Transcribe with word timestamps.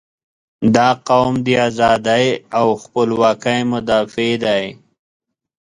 •دا 0.75 0.89
قوم 1.07 1.33
د 1.45 1.47
ازادۍ 1.67 2.25
او 2.57 2.67
خپلواکۍ 2.83 3.59
مدافع 3.73 4.31
دی. 4.45 4.63